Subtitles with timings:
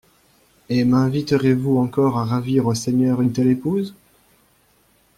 [0.69, 3.93] Et m'inviterez-vous encore à ravir au Seigneur une telle épouse?